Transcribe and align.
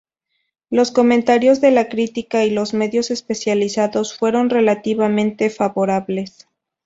Los 0.71 0.89
comentarios 0.89 1.61
de 1.61 1.69
la 1.69 1.87
crítica 1.87 2.43
y 2.43 2.49
los 2.49 2.73
medios 2.73 3.11
especializados 3.11 4.17
fueron 4.17 4.49
relativamente 4.49 5.51
favorables. 5.51 6.47